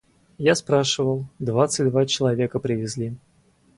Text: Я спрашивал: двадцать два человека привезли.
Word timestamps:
Я 0.39 0.55
спрашивал: 0.55 1.27
двадцать 1.37 1.87
два 1.87 2.07
человека 2.07 2.57
привезли. 2.59 3.15